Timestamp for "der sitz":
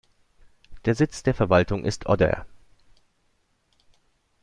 0.85-1.21